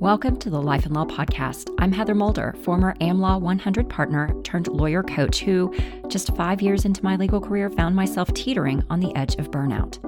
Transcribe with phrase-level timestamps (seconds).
[0.00, 1.74] Welcome to the Life and Law Podcast.
[1.80, 5.74] I'm Heather Mulder, former AmLaw 100 partner turned lawyer coach who,
[6.06, 9.98] just five years into my legal career, found myself teetering on the edge of burnout.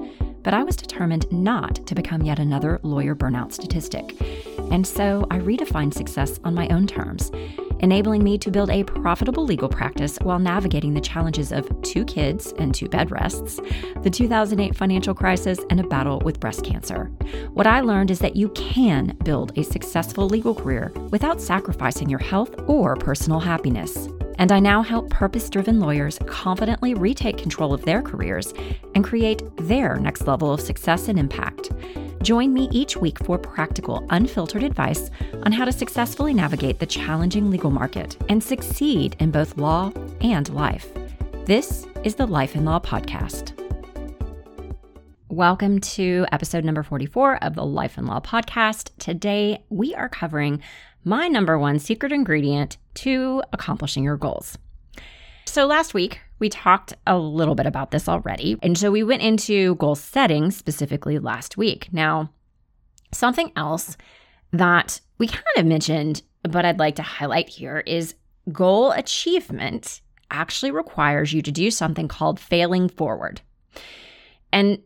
[0.44, 4.14] But I was determined not to become yet another lawyer burnout statistic.
[4.70, 7.32] And so I redefined success on my own terms
[7.80, 12.52] enabling me to build a profitable legal practice while navigating the challenges of two kids
[12.58, 13.60] and two bed rests,
[14.02, 17.06] the 2008 financial crisis, and a battle with breast cancer.
[17.52, 22.20] What I learned is that you can build a successful legal career without sacrificing your
[22.20, 24.08] health or personal happiness.
[24.40, 28.54] And I now help purpose driven lawyers confidently retake control of their careers
[28.94, 31.70] and create their next level of success and impact.
[32.22, 35.10] Join me each week for practical, unfiltered advice
[35.44, 40.46] on how to successfully navigate the challenging legal market and succeed in both law and
[40.50, 40.92] life.
[41.46, 43.58] This is the Life and Law Podcast.
[45.28, 48.90] Welcome to episode number 44 of the Life and Law Podcast.
[48.98, 50.60] Today, we are covering
[51.02, 54.58] my number one secret ingredient to accomplishing your goals.
[55.46, 58.58] So, last week, we talked a little bit about this already.
[58.62, 61.88] And so we went into goal setting specifically last week.
[61.92, 62.30] Now,
[63.12, 63.96] something else
[64.52, 68.14] that we kind of mentioned, but I'd like to highlight here is
[68.50, 73.40] goal achievement actually requires you to do something called failing forward.
[74.52, 74.78] And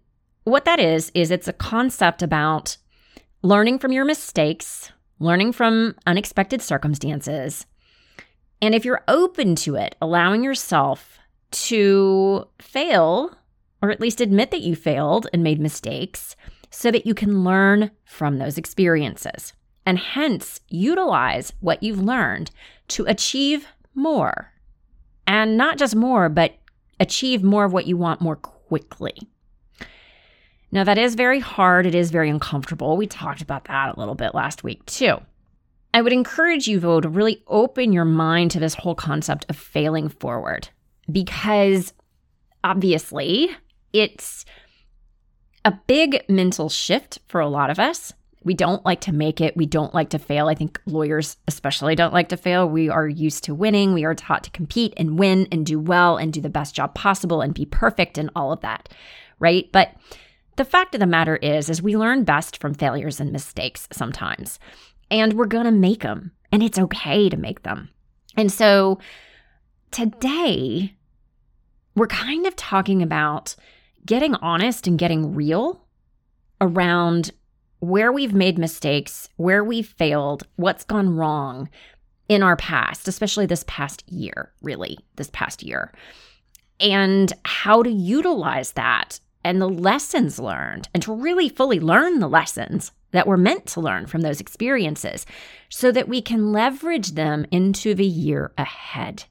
[0.45, 2.77] what that is, is it's a concept about
[3.43, 7.67] learning from your mistakes, learning from unexpected circumstances.
[8.61, 11.19] And if you're open to it, allowing yourself
[11.55, 13.37] to fail,
[13.81, 16.37] or at least admit that you failed and made mistakes,
[16.71, 19.53] so that you can learn from those experiences
[19.87, 22.51] and hence utilize what you've learned
[22.89, 24.53] to achieve more.
[25.27, 26.55] And not just more, but
[26.99, 29.15] achieve more of what you want more quickly.
[30.73, 31.87] Now, that is very hard.
[31.87, 32.97] It is very uncomfortable.
[32.97, 35.19] We talked about that a little bit last week, too.
[35.93, 39.57] I would encourage you, though, to really open your mind to this whole concept of
[39.57, 40.69] failing forward
[41.11, 41.93] because
[42.63, 43.51] obviously
[43.93, 44.45] it's
[45.65, 48.13] a big mental shift for a lot of us.
[48.43, 49.57] We don't like to make it.
[49.57, 50.49] We don't like to fail.
[50.49, 52.69] I think lawyers, especially, don't like to fail.
[52.69, 53.95] We are used to winning.
[53.95, 56.95] We are taught to compete and win and do well and do the best job
[56.95, 58.91] possible and be perfect and all of that,
[59.39, 59.71] right?
[59.73, 59.95] But
[60.57, 64.59] the fact of the matter is, is we learn best from failures and mistakes sometimes,
[65.11, 67.89] and we're gonna make them, and it's okay to make them.
[68.37, 68.99] And so
[69.91, 70.95] today,
[71.95, 73.55] we're kind of talking about
[74.07, 75.85] getting honest and getting real
[76.61, 77.31] around
[77.81, 81.69] where we've made mistakes, where we've failed, what's gone wrong
[82.29, 85.93] in our past, especially this past year, really, this past year,
[86.81, 92.29] and how to utilize that and the lessons learned, and to really fully learn the
[92.29, 95.27] lessons that we're meant to learn from those experiences
[95.69, 99.25] so that we can leverage them into the year ahead.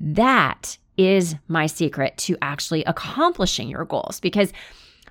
[0.00, 4.20] That is my secret to actually accomplishing your goals.
[4.20, 4.52] Because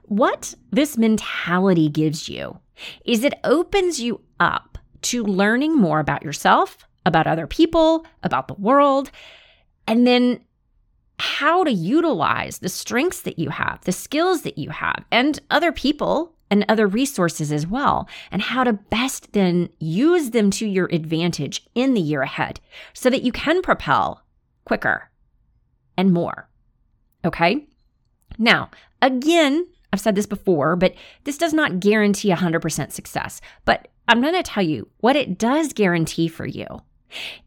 [0.03, 2.59] what this mentality gives you
[3.05, 8.53] is it opens you up to learning more about yourself, about other people, about the
[8.55, 9.09] world,
[9.87, 10.41] and then
[11.19, 15.71] how to utilize the strengths that you have, the skills that you have, and other
[15.71, 20.87] people and other resources as well, and how to best then use them to your
[20.91, 22.59] advantage in the year ahead
[22.93, 24.21] so that you can propel
[24.63, 25.09] quicker
[25.97, 26.47] and more.
[27.25, 27.68] Okay?
[28.38, 28.69] Now,
[29.02, 30.94] again, I've said this before, but
[31.24, 33.41] this does not guarantee 100% success.
[33.66, 36.68] But I'm going to tell you what it does guarantee for you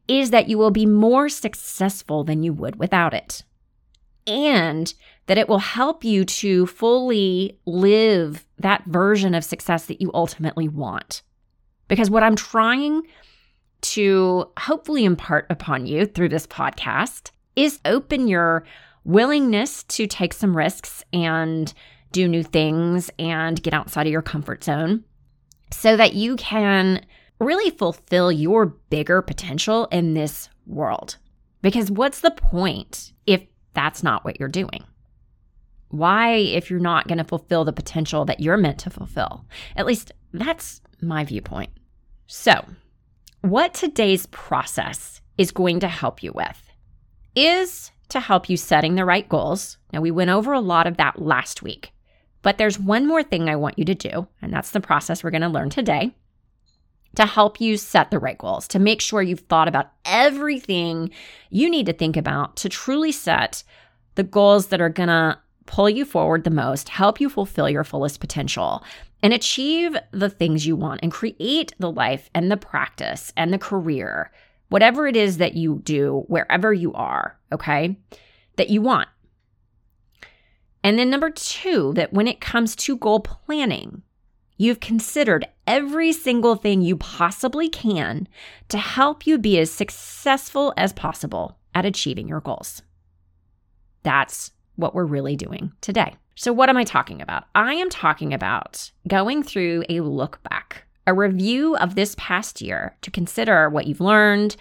[0.09, 3.45] is that you will be more successful than you would without it.
[4.27, 4.93] And
[5.27, 10.69] that it will help you to fully live that version of success that you ultimately
[10.69, 11.23] want.
[11.89, 13.03] Because what I'm trying
[13.83, 18.65] to hopefully impart upon you through this podcast is open your
[19.05, 21.73] willingness to take some risks and
[22.13, 25.05] do new things and get outside of your comfort zone
[25.71, 27.05] so that you can
[27.39, 31.17] really fulfill your bigger potential in this world.
[31.63, 33.43] Because what's the point if
[33.75, 34.85] that's not what you're doing?
[35.89, 39.45] Why, if you're not going to fulfill the potential that you're meant to fulfill?
[39.77, 41.71] At least that's my viewpoint.
[42.27, 42.65] So,
[43.41, 46.70] what today's process is going to help you with
[47.35, 49.79] is to help you setting the right goals.
[49.93, 51.93] Now, we went over a lot of that last week,
[52.43, 55.31] but there's one more thing I want you to do, and that's the process we're
[55.31, 56.15] going to learn today
[57.17, 61.11] to help you set the right goals, to make sure you've thought about everything
[61.51, 63.65] you need to think about to truly set
[64.15, 67.85] the goals that are going to pull you forward the most, help you fulfill your
[67.85, 68.85] fullest potential,
[69.23, 73.59] and achieve the things you want and create the life and the practice and the
[73.59, 74.31] career,
[74.71, 77.99] whatever it is that you do, wherever you are, okay,
[78.57, 79.09] that you want.
[80.83, 84.03] And then number two, that when it comes to goal planning,
[84.57, 88.27] you've considered every single thing you possibly can
[88.69, 92.83] to help you be as successful as possible at achieving your goals.
[94.03, 96.15] That's what we're really doing today.
[96.35, 97.45] So, what am I talking about?
[97.55, 102.97] I am talking about going through a look back, a review of this past year
[103.03, 104.57] to consider what you've learned,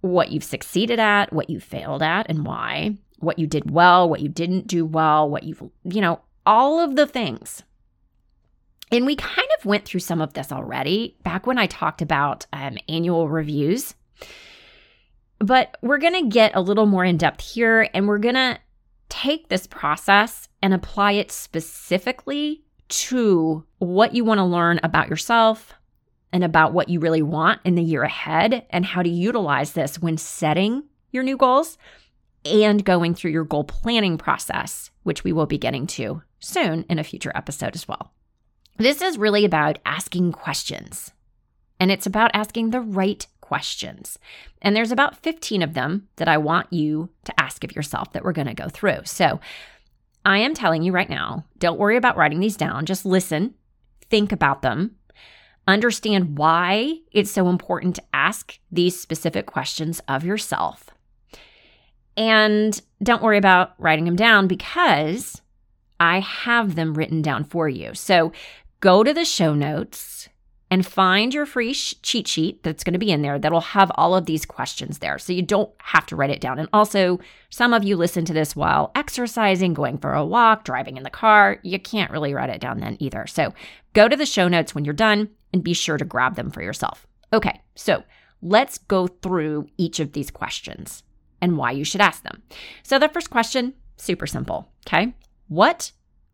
[0.00, 4.20] what you've succeeded at, what you failed at, and why, what you did well, what
[4.20, 7.62] you didn't do well, what you've, you know, all of the things.
[8.92, 12.46] And we kind of went through some of this already back when I talked about
[12.52, 13.94] um, annual reviews.
[15.38, 18.58] But we're going to get a little more in depth here and we're going to
[19.08, 25.74] take this process and apply it specifically to what you want to learn about yourself
[26.32, 29.98] and about what you really want in the year ahead and how to utilize this
[29.98, 31.78] when setting your new goals
[32.44, 36.98] and going through your goal planning process, which we will be getting to soon in
[36.98, 38.12] a future episode as well.
[38.76, 41.12] This is really about asking questions,
[41.80, 44.18] and it's about asking the right questions.
[44.60, 48.24] And there's about 15 of them that I want you to ask of yourself that
[48.24, 49.00] we're going to go through.
[49.04, 49.40] So
[50.26, 52.84] I am telling you right now, don't worry about writing these down.
[52.84, 53.54] Just listen,
[54.10, 54.96] think about them,
[55.68, 60.90] understand why it's so important to ask these specific questions of yourself.
[62.16, 65.40] And don't worry about writing them down because
[66.00, 67.94] I have them written down for you.
[67.94, 68.32] So
[68.80, 70.28] go to the show notes
[70.70, 73.90] and find your free sh- cheat sheet that's going to be in there that'll have
[73.94, 75.18] all of these questions there.
[75.18, 76.58] So you don't have to write it down.
[76.58, 77.20] And also,
[77.50, 81.10] some of you listen to this while exercising, going for a walk, driving in the
[81.10, 81.58] car.
[81.62, 83.26] You can't really write it down then either.
[83.26, 83.54] So
[83.92, 86.62] go to the show notes when you're done and be sure to grab them for
[86.62, 87.06] yourself.
[87.32, 88.02] Okay, so
[88.42, 91.02] let's go through each of these questions
[91.40, 92.42] and why you should ask them.
[92.82, 94.68] So the first question, super simple.
[94.86, 95.14] Okay.
[95.48, 95.92] What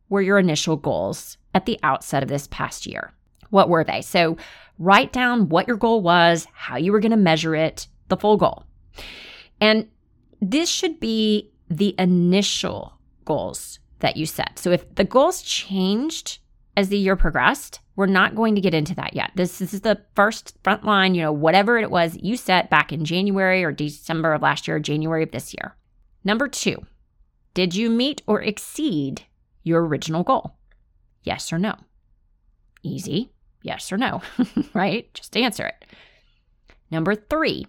[0.09, 3.13] were your initial goals at the outset of this past year?
[3.53, 4.01] What were they?
[4.01, 4.39] So
[4.79, 8.39] write down what your goal was, how you were going to measure it, the full
[8.39, 8.65] goal.
[9.61, 9.89] And
[10.41, 12.95] this should be the initial
[13.27, 14.59] goals that you set.
[14.59, 16.39] So if the goals changed
[16.79, 19.33] as the year progressed, we're not going to get into that yet.
[19.35, 22.91] This, this is the first front line, you know, whatever it was you set back
[22.91, 25.77] in January or December of last year, or January of this year.
[26.25, 26.87] Number two,
[27.53, 29.27] did you meet or exceed
[29.63, 30.57] your original goal?
[31.23, 31.75] Yes or no?
[32.83, 33.31] Easy
[33.63, 34.23] yes or no,
[34.75, 35.13] right?
[35.15, 35.85] Just answer it.
[36.91, 37.67] Number three,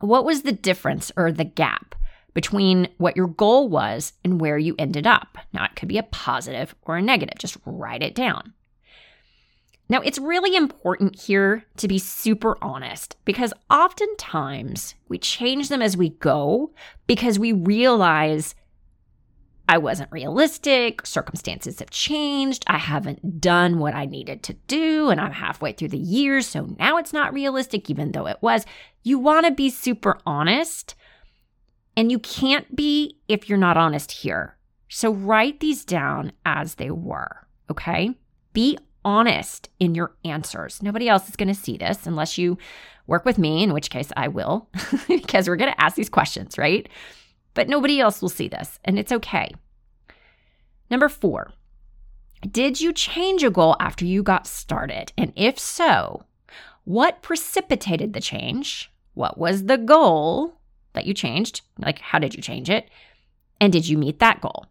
[0.00, 1.94] what was the difference or the gap
[2.34, 5.38] between what your goal was and where you ended up?
[5.52, 7.38] Now, it could be a positive or a negative.
[7.38, 8.54] Just write it down.
[9.88, 15.96] Now, it's really important here to be super honest because oftentimes we change them as
[15.96, 16.70] we go
[17.08, 18.54] because we realize
[19.70, 21.06] I wasn't realistic.
[21.06, 22.64] Circumstances have changed.
[22.66, 26.40] I haven't done what I needed to do, and I'm halfway through the year.
[26.40, 28.66] So now it's not realistic, even though it was.
[29.04, 30.96] You want to be super honest,
[31.96, 34.56] and you can't be if you're not honest here.
[34.88, 38.18] So write these down as they were, okay?
[38.52, 40.82] Be honest in your answers.
[40.82, 42.58] Nobody else is going to see this unless you
[43.06, 44.68] work with me, in which case I will,
[45.08, 46.88] because we're going to ask these questions, right?
[47.54, 49.52] But nobody else will see this, and it's okay.
[50.90, 51.52] Number four,
[52.48, 55.12] did you change a goal after you got started?
[55.18, 56.24] And if so,
[56.84, 58.90] what precipitated the change?
[59.14, 60.54] What was the goal
[60.94, 61.60] that you changed?
[61.78, 62.88] Like, how did you change it?
[63.60, 64.66] And did you meet that goal?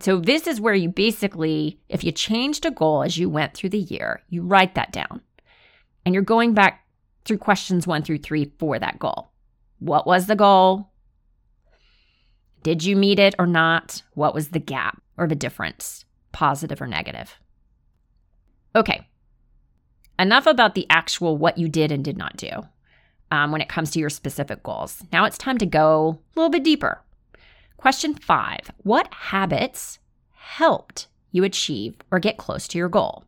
[0.00, 3.70] So, this is where you basically, if you changed a goal as you went through
[3.70, 5.20] the year, you write that down.
[6.04, 6.86] And you're going back
[7.24, 9.30] through questions one through three for that goal.
[9.78, 10.89] What was the goal?
[12.62, 14.02] Did you meet it or not?
[14.14, 17.38] What was the gap or the difference, positive or negative?
[18.76, 19.08] Okay,
[20.18, 22.50] enough about the actual what you did and did not do
[23.30, 25.02] um, when it comes to your specific goals.
[25.12, 27.02] Now it's time to go a little bit deeper.
[27.76, 29.98] Question five What habits
[30.32, 33.24] helped you achieve or get close to your goal?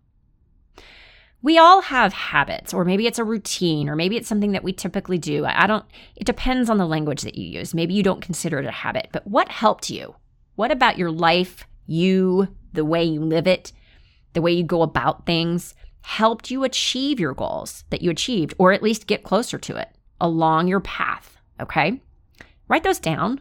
[1.42, 4.72] We all have habits, or maybe it's a routine, or maybe it's something that we
[4.72, 5.44] typically do.
[5.44, 5.84] I don't,
[6.14, 7.74] it depends on the language that you use.
[7.74, 10.14] Maybe you don't consider it a habit, but what helped you?
[10.54, 13.72] What about your life, you, the way you live it,
[14.34, 18.72] the way you go about things, helped you achieve your goals that you achieved, or
[18.72, 19.88] at least get closer to it
[20.20, 21.36] along your path?
[21.60, 22.00] Okay.
[22.68, 23.40] Write those down.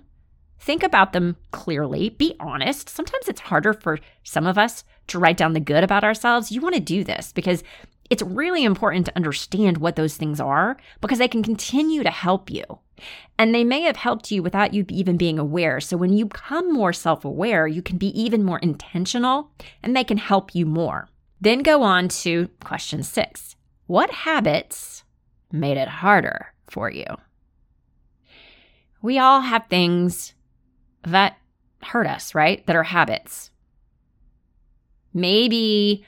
[0.62, 2.88] think about them clearly, be honest.
[2.88, 6.52] Sometimes it's harder for some of us to write down the good about ourselves.
[6.52, 7.64] You want to do this because
[8.12, 12.52] it's really important to understand what those things are because they can continue to help
[12.52, 12.64] you.
[13.40, 15.80] And they may have helped you without you even being aware.
[15.80, 19.52] So when you become more self aware, you can be even more intentional
[19.82, 21.08] and they can help you more.
[21.40, 23.56] Then go on to question six
[23.88, 25.06] What habits
[25.50, 27.06] made it harder for you?
[29.02, 30.34] We all have things
[31.04, 31.38] that
[31.82, 32.64] hurt us, right?
[32.68, 33.52] That are habits.
[35.14, 36.06] Maybe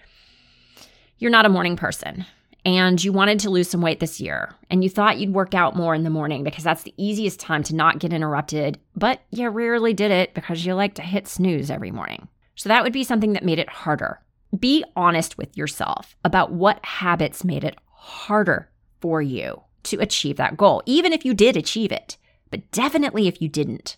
[1.23, 2.25] you're not a morning person
[2.65, 5.73] and you wanted to lose some weight this year and you thought you'd work out
[5.73, 9.47] more in the morning because that's the easiest time to not get interrupted, but you
[9.47, 12.27] rarely did it because you like to hit snooze every morning.
[12.55, 14.19] So that would be something that made it harder.
[14.59, 20.57] Be honest with yourself about what habits made it harder for you to achieve that
[20.57, 22.17] goal, even if you did achieve it,
[22.51, 23.95] but definitely if you didn't.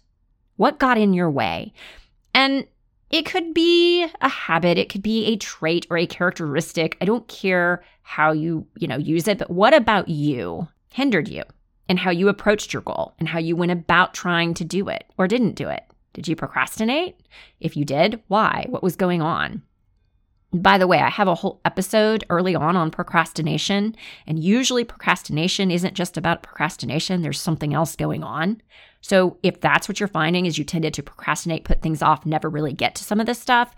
[0.58, 1.74] What got in your way?
[2.36, 2.68] And
[3.10, 6.98] it could be a habit, it could be a trait or a characteristic.
[7.02, 11.44] I don't care how you, you know, use it, but what about you hindered you
[11.88, 15.06] and how you approached your goal and how you went about trying to do it
[15.18, 15.84] or didn't do it?
[16.14, 17.18] Did you procrastinate?
[17.60, 18.66] If you did, why?
[18.70, 19.62] What was going on?
[20.62, 23.94] By the way, I have a whole episode early on on procrastination,
[24.26, 28.62] and usually procrastination isn't just about procrastination, there's something else going on.
[29.02, 32.50] So, if that's what you're finding is you tended to procrastinate, put things off, never
[32.50, 33.76] really get to some of this stuff,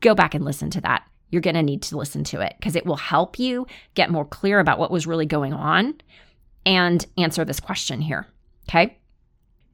[0.00, 1.06] go back and listen to that.
[1.28, 4.24] You're going to need to listen to it because it will help you get more
[4.24, 5.94] clear about what was really going on
[6.64, 8.26] and answer this question here.
[8.66, 8.96] Okay?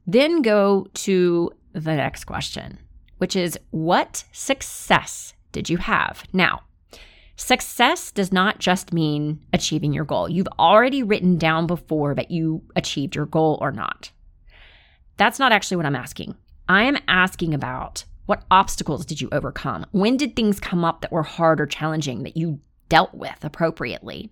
[0.05, 2.77] Then go to the next question,
[3.19, 6.23] which is what success did you have?
[6.33, 6.61] Now,
[7.35, 10.29] success does not just mean achieving your goal.
[10.29, 14.11] You've already written down before that you achieved your goal or not.
[15.17, 16.35] That's not actually what I'm asking.
[16.67, 19.85] I am asking about what obstacles did you overcome?
[19.91, 22.59] When did things come up that were hard or challenging that you
[22.91, 24.29] dealt with appropriately?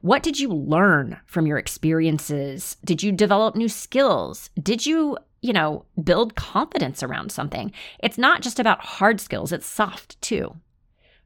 [0.00, 2.78] What did you learn from your experiences?
[2.82, 4.48] Did you develop new skills?
[4.60, 7.70] Did you you know, build confidence around something.
[8.00, 10.56] It's not just about hard skills, it's soft too.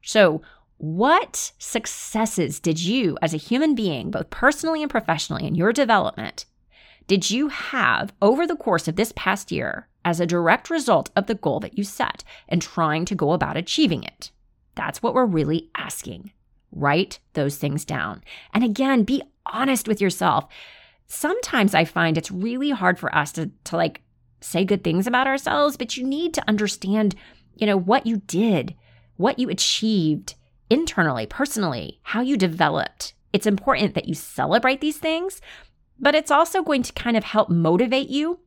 [0.03, 0.43] So,
[0.77, 6.45] what successes did you, as a human being, both personally and professionally, in your development,
[7.07, 11.27] did you have over the course of this past year as a direct result of
[11.27, 14.31] the goal that you set and trying to go about achieving it?
[14.75, 16.33] That's what we're really asking.
[16.73, 18.25] Write those things down.
[18.53, 20.49] And again, be honest with yourself
[21.13, 24.01] sometimes I find it's really hard for us to, to like
[24.41, 27.15] say good things about ourselves, but you need to understand,
[27.55, 28.75] you know, what you did,
[29.17, 30.35] what you achieved
[30.71, 33.15] internally, personally, how you developed.
[33.33, 35.41] It's important that you celebrate these things,
[35.99, 38.41] but it's also going to kind of help motivate you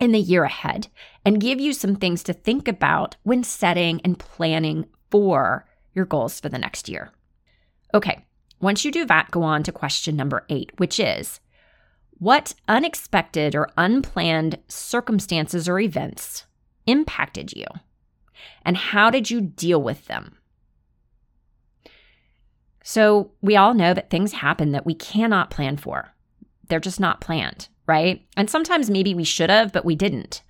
[0.00, 0.88] in the year ahead
[1.24, 6.40] and give you some things to think about when setting and planning for your goals
[6.40, 7.12] for the next year.
[7.94, 8.24] Okay,
[8.60, 11.40] once you do that, go on to question number eight, which is
[12.18, 16.44] what unexpected or unplanned circumstances or events
[16.86, 17.66] impacted you?
[18.64, 20.38] And how did you deal with them?
[22.84, 26.14] So, we all know that things happen that we cannot plan for.
[26.68, 28.24] They're just not planned, right?
[28.36, 30.42] And sometimes maybe we should have, but we didn't.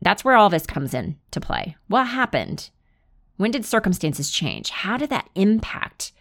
[0.00, 1.76] That's where all this comes in to play.
[1.88, 2.70] What happened?
[3.36, 4.70] When did circumstances change?
[4.70, 6.12] How did that impact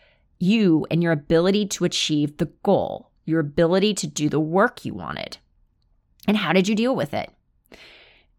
[0.43, 4.93] you and your ability to achieve the goal your ability to do the work you
[4.93, 5.37] wanted.
[6.27, 7.31] And how did you deal with it?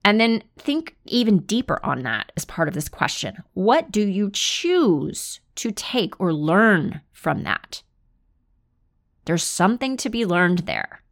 [0.04, 3.42] And then think even deeper on that as part of this question.
[3.54, 7.82] What do you choose to take or learn from that?
[9.24, 11.02] There's something to be learned there.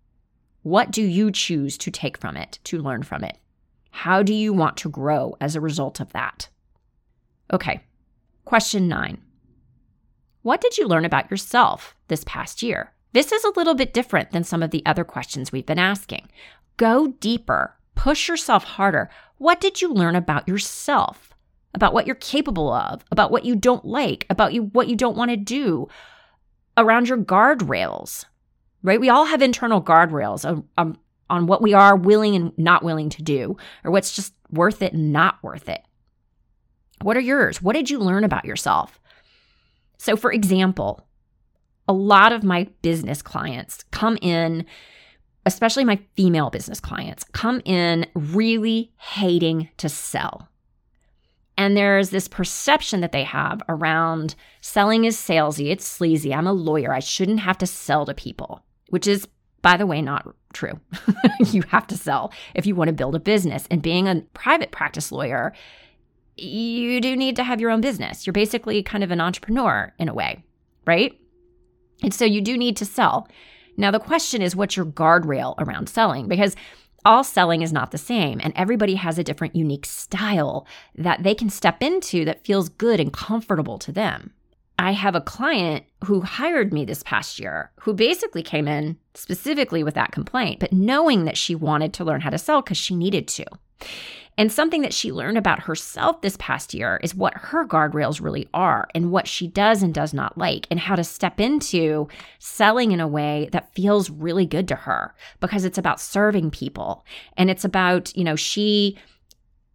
[0.62, 3.38] What do you choose to take from it, to learn from it?
[3.90, 6.48] How do you want to grow as a result of that?
[7.52, 7.80] Okay,
[8.44, 9.22] question nine.
[10.42, 12.92] What did you learn about yourself this past year?
[13.12, 16.28] This is a little bit different than some of the other questions we've been asking.
[16.76, 19.08] Go deeper, push yourself harder.
[19.38, 21.32] What did you learn about yourself?
[21.74, 25.16] About what you're capable of, about what you don't like, about you what you don't
[25.16, 25.88] want to do,
[26.76, 28.24] around your guardrails.
[28.82, 29.00] Right?
[29.00, 30.98] We all have internal guardrails on, on, um,
[31.30, 34.92] on what we are willing and not willing to do, or what's just worth it
[34.92, 35.82] and not worth it.
[37.00, 37.62] What are yours?
[37.62, 39.00] What did you learn about yourself?
[40.02, 41.06] So, for example,
[41.86, 44.66] a lot of my business clients come in,
[45.46, 50.48] especially my female business clients, come in really hating to sell.
[51.56, 56.34] And there's this perception that they have around selling is salesy, it's sleazy.
[56.34, 56.92] I'm a lawyer.
[56.92, 59.28] I shouldn't have to sell to people, which is
[59.62, 60.80] By the way, not true.
[61.52, 63.68] you have to sell if you want to build a business.
[63.70, 65.52] And being a private practice lawyer,
[66.36, 68.26] you do need to have your own business.
[68.26, 70.42] You're basically kind of an entrepreneur in a way,
[70.86, 71.18] right?
[72.02, 73.28] And so you do need to sell.
[73.76, 76.28] Now, the question is what's your guardrail around selling?
[76.28, 76.56] Because
[77.04, 81.34] all selling is not the same, and everybody has a different, unique style that they
[81.34, 84.32] can step into that feels good and comfortable to them.
[84.78, 89.84] I have a client who hired me this past year who basically came in specifically
[89.84, 92.96] with that complaint, but knowing that she wanted to learn how to sell because she
[92.96, 93.44] needed to.
[94.38, 98.48] And something that she learned about herself this past year is what her guardrails really
[98.54, 102.08] are and what she does and does not like, and how to step into
[102.38, 107.04] selling in a way that feels really good to her because it's about serving people.
[107.36, 108.96] And it's about, you know, she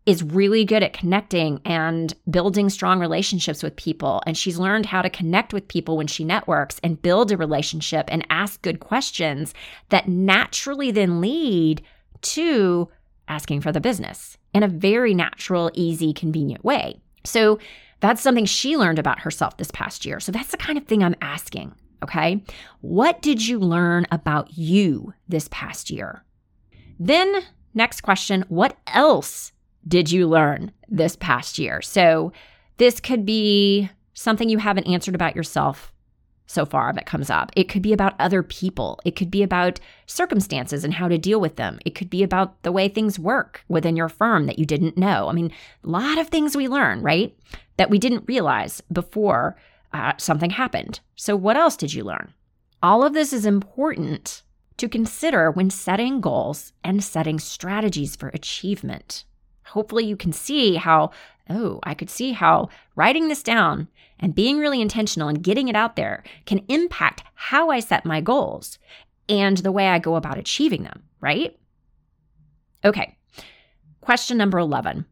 [0.08, 4.24] is really good at connecting and building strong relationships with people.
[4.26, 8.06] And she's learned how to connect with people when she networks and build a relationship
[8.08, 9.54] and ask good questions
[9.90, 11.84] that naturally then lead
[12.22, 12.90] to
[13.38, 17.00] asking for the business in a very natural, easy, convenient way.
[17.24, 17.60] So
[18.00, 20.20] that's something she learned about herself this past year.
[20.20, 21.76] So that's the kind of thing I'm asking.
[22.04, 22.44] Okay.
[22.82, 26.24] What did you learn about you this past year?
[27.00, 27.44] Then,
[27.76, 29.52] next question What else
[29.88, 31.82] did you learn this past year?
[31.84, 32.32] So,
[32.78, 35.94] this could be something you haven't answered about yourself
[36.48, 37.52] so far that comes up.
[37.56, 39.00] It could be about other people.
[39.06, 41.78] It could be about circumstances and how to deal with them.
[41.86, 45.28] It could be about the way things work within your firm that you didn't know.
[45.28, 45.52] I mean,
[45.84, 47.38] a lot of things we learn, right?
[47.76, 49.58] That we didn't realize before
[49.94, 51.02] uh, something happened.
[51.16, 52.34] So, what else did you learn?
[52.82, 54.44] All of this is important
[54.78, 59.26] to consider when setting goals and setting strategies for achievement.
[59.66, 61.12] Hopefully, you can see how,
[61.50, 63.88] oh, I could see how writing this down
[64.20, 68.22] and being really intentional and getting it out there can impact how I set my
[68.22, 68.80] goals
[69.30, 71.58] and the way I go about achieving them, right?
[72.84, 73.18] Okay,
[74.02, 75.06] question number 11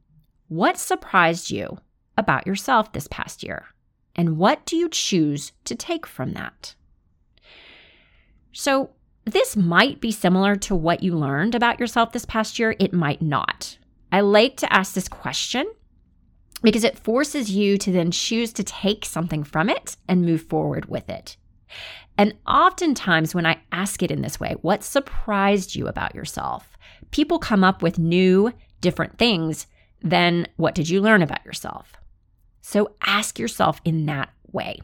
[0.48, 1.78] What surprised you
[2.18, 3.66] about yourself this past year?
[4.16, 6.76] And what do you choose to take from that?
[8.54, 8.92] So,
[9.26, 12.76] this might be similar to what you learned about yourself this past year.
[12.80, 13.78] It might not.
[14.12, 15.66] I like to ask this question
[16.66, 20.86] because it forces you to then choose to take something from it and move forward
[20.86, 21.38] with it.
[22.18, 26.78] And oftentimes, when I ask it in this way, what surprised you about yourself?
[27.12, 28.52] People come up with new,
[28.82, 29.68] different things
[30.02, 31.94] than what did you learn about yourself?
[32.62, 34.80] So ask yourself in that way.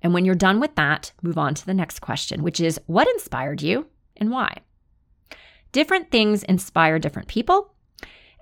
[0.00, 3.08] And when you're done with that, move on to the next question, which is what
[3.08, 3.86] inspired you
[4.16, 4.58] and why?
[5.72, 7.73] Different things inspire different people,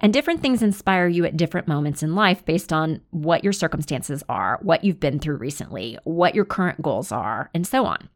[0.03, 4.25] and different things inspire you at different moments in life based on what your circumstances
[4.29, 8.09] are, what you've been through recently, what your current goals are, and so on.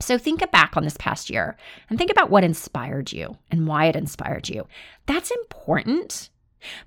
[0.00, 1.56] So think back on this past year
[1.90, 4.66] and think about what inspired you and why it inspired you.
[5.06, 6.30] That's important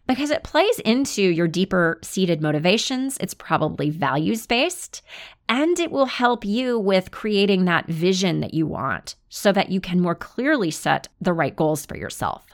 [0.07, 3.17] because it plays into your deeper seated motivations.
[3.19, 5.01] It's probably values based
[5.47, 9.81] and it will help you with creating that vision that you want so that you
[9.81, 12.45] can more clearly set the right goals for yourself.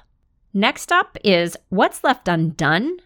[0.58, 3.00] Next up is what's left undone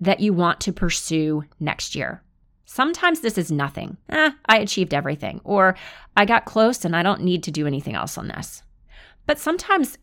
[0.00, 2.22] that you want to pursue next year.
[2.64, 3.96] Sometimes this is nothing.
[4.08, 5.76] Eh, I achieved everything, or
[6.16, 8.62] I got close and I don't need to do anything else on this.
[9.26, 9.98] But sometimes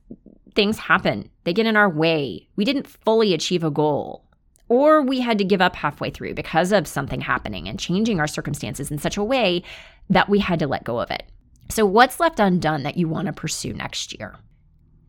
[0.55, 2.49] things happen, they get in our way.
[2.57, 4.25] We didn't fully achieve a goal,
[4.67, 8.27] or we had to give up halfway through because of something happening and changing our
[8.27, 9.63] circumstances in such a way
[10.09, 11.23] that we had to let go of it.
[11.69, 14.35] So, what's left undone that you want to pursue next year?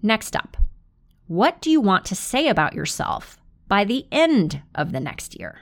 [0.03, 0.57] Next up,
[1.27, 5.61] what do you want to say about yourself by the end of the next year?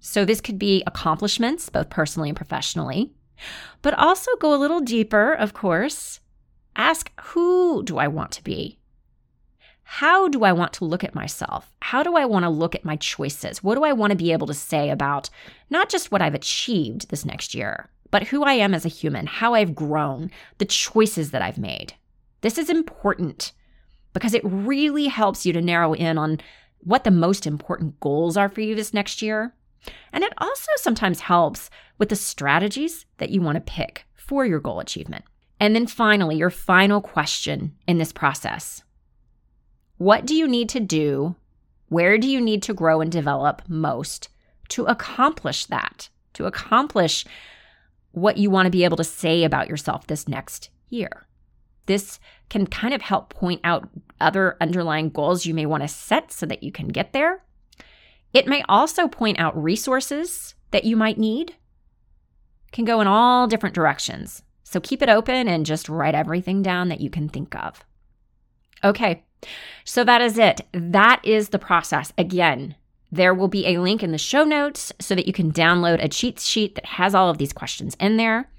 [0.00, 3.12] So, this could be accomplishments, both personally and professionally,
[3.82, 6.20] but also go a little deeper, of course.
[6.76, 8.78] Ask who do I want to be?
[9.82, 11.72] How do I want to look at myself?
[11.80, 13.62] How do I want to look at my choices?
[13.62, 15.30] What do I want to be able to say about
[15.70, 19.26] not just what I've achieved this next year, but who I am as a human,
[19.26, 21.94] how I've grown, the choices that I've made?
[22.40, 23.52] This is important
[24.16, 26.40] because it really helps you to narrow in on
[26.78, 29.54] what the most important goals are for you this next year.
[30.10, 34.58] And it also sometimes helps with the strategies that you want to pick for your
[34.58, 35.26] goal achievement.
[35.60, 38.82] And then finally, your final question in this process
[39.98, 41.36] What do you need to do?
[41.90, 44.30] Where do you need to grow and develop most
[44.70, 46.08] to accomplish that?
[46.32, 47.26] To accomplish
[48.12, 51.25] what you want to be able to say about yourself this next year.
[51.86, 52.18] This
[52.48, 53.88] can kind of help point out
[54.20, 57.42] other underlying goals you may want to set so that you can get there.
[58.32, 61.54] It may also point out resources that you might need.
[62.72, 64.42] Can go in all different directions.
[64.64, 67.84] So keep it open and just write everything down that you can think of.
[68.84, 69.24] Okay,
[69.84, 70.60] so that is it.
[70.72, 72.12] That is the process.
[72.18, 72.74] Again,
[73.10, 76.08] there will be a link in the show notes so that you can download a
[76.08, 78.50] cheat sheet that has all of these questions in there.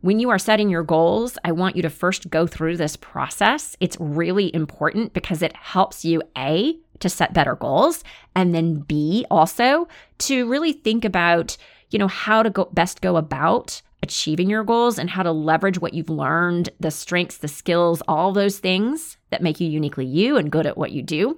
[0.00, 3.76] When you are setting your goals, I want you to first go through this process.
[3.80, 8.04] It's really important because it helps you A, to set better goals,
[8.36, 11.56] and then B, also to really think about,
[11.90, 15.80] you know, how to go best go about achieving your goals and how to leverage
[15.80, 20.36] what you've learned, the strengths, the skills, all those things that make you uniquely you
[20.36, 21.36] and good at what you do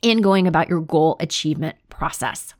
[0.00, 2.54] in going about your goal achievement process.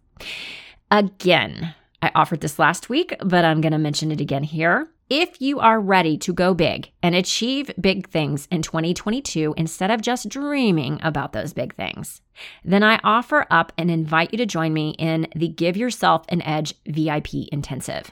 [0.91, 4.91] Again, I offered this last week, but I'm going to mention it again here.
[5.09, 10.01] If you are ready to go big and achieve big things in 2022 instead of
[10.01, 12.23] just dreaming about those big things,
[12.65, 16.43] then I offer up and invite you to join me in the Give Yourself an
[16.43, 18.11] Edge VIP Intensive.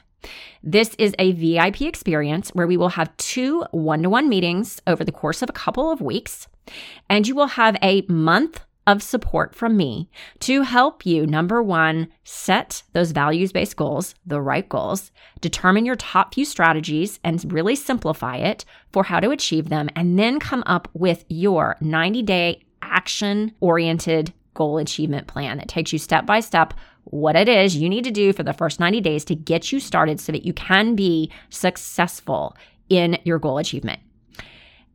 [0.63, 5.03] This is a VIP experience where we will have two one to one meetings over
[5.03, 6.47] the course of a couple of weeks,
[7.11, 10.09] and you will have a month of support from me
[10.41, 15.97] to help you, number one, set those values based goals, the right goals, determine your
[15.97, 20.63] top few strategies and really simplify it for how to achieve them, and then come
[20.67, 26.39] up with your 90 day action oriented goal achievement plan that takes you step by
[26.39, 29.73] step what it is you need to do for the first 90 days to get
[29.73, 32.57] you started so that you can be successful
[32.89, 34.01] in your goal achievement.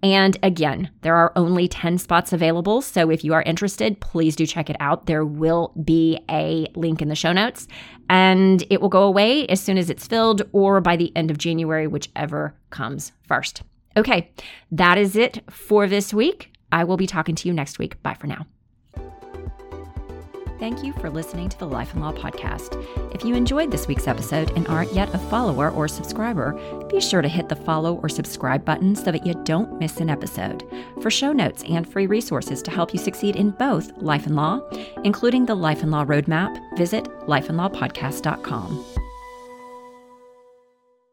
[0.02, 2.82] And again, there are only 10 spots available.
[2.82, 5.08] So if you are interested, please do check it out.
[5.08, 7.68] There will be a link in the show notes
[8.10, 11.38] and it will go away as soon as it's filled or by the end of
[11.38, 13.64] January, whichever comes first.
[13.98, 14.32] Okay,
[14.72, 16.54] that is it for this week.
[16.72, 18.02] I will be talking to you next week.
[18.04, 18.46] Bye for now.
[20.60, 22.76] Thank you for listening to the Life and Law podcast.
[23.16, 26.52] If you enjoyed this week's episode and aren't yet a follower or subscriber,
[26.90, 30.10] be sure to hit the follow or subscribe button so that you don't miss an
[30.10, 30.70] episode.
[31.02, 34.60] For show notes and free resources to help you succeed in both life and law,
[35.06, 38.99] including the Life and Law Roadmap, visit lifeandlawpodcast.com.